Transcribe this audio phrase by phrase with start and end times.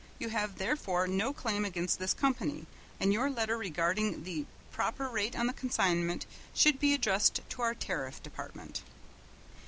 [0.17, 2.65] You have therefore no claim against this company,
[2.99, 7.75] and your letter regarding the proper rate on the consignment should be addressed to our
[7.75, 8.81] Tariff Department."